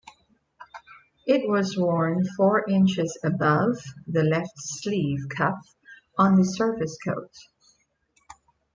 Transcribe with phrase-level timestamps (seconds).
[1.27, 3.77] It was worn four inches above
[4.07, 5.63] the left sleeve cuff
[6.17, 7.31] on the service coat.